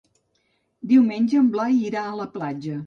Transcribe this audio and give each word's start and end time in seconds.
Diumenge 0.93 1.39
en 1.43 1.53
Blai 1.57 1.81
irà 1.93 2.09
a 2.15 2.19
la 2.25 2.31
platja. 2.39 2.79